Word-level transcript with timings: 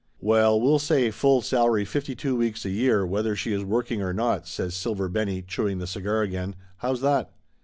"Well, 0.19 0.59
we'll 0.59 0.79
say 0.79 1.11
full 1.11 1.43
salary 1.43 1.85
fifty 1.85 2.15
two 2.15 2.35
weeks 2.35 2.65
a 2.65 2.71
year, 2.71 3.05
whether 3.05 3.35
she 3.35 3.53
is 3.53 3.63
working 3.63 4.01
or 4.01 4.13
not," 4.13 4.47
says 4.47 4.73
Silver 4.73 5.07
Benny, 5.09 5.43
chewing 5.43 5.77
the 5.77 5.85
cigar 5.85 6.23
again. 6.23 6.55
"How's 6.77 7.01
that?" 7.01 7.31